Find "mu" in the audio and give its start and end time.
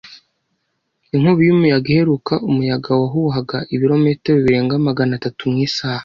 5.51-5.57